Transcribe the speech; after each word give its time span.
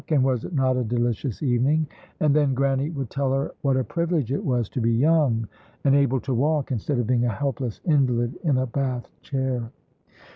and 0.09 0.23
was 0.23 0.43
it 0.45 0.51
not 0.55 0.75
a 0.77 0.83
delicious 0.83 1.43
evening? 1.43 1.85
And 2.21 2.35
then 2.35 2.55
Grannie 2.55 2.89
would 2.89 3.11
tell 3.11 3.31
her 3.33 3.53
what 3.61 3.77
a 3.77 3.83
privilege 3.83 4.31
it 4.31 4.43
was 4.43 4.67
to 4.69 4.81
be 4.81 4.89
young, 4.91 5.47
and 5.83 5.93
able 5.93 6.19
to 6.21 6.33
walk, 6.33 6.71
instead 6.71 6.97
of 6.97 7.05
being 7.05 7.25
a 7.25 7.29
helpless 7.31 7.81
invalid 7.85 8.35
in 8.43 8.57
a 8.57 8.65
Bath 8.65 9.07
chair. 9.21 9.69